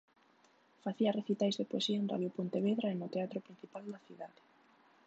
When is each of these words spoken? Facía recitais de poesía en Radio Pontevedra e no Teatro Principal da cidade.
Facía 0.85 1.15
recitais 1.19 1.55
de 1.57 1.69
poesía 1.71 1.99
en 2.01 2.09
Radio 2.13 2.29
Pontevedra 2.37 2.87
e 2.89 2.95
no 3.01 3.11
Teatro 3.13 3.39
Principal 3.45 3.83
da 3.91 4.03
cidade. 4.07 4.41